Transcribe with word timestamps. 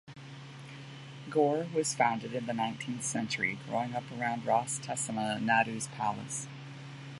Gore 1.29 1.67
was 1.75 1.93
founded 1.93 2.33
in 2.33 2.47
the 2.47 2.55
nineteenth 2.55 3.03
century, 3.03 3.59
growing 3.69 3.93
up 3.93 4.05
around 4.11 4.47
"Ras" 4.47 4.79
Tessema 4.79 5.39
Nadew's 5.39 5.89
palace. 5.89 6.47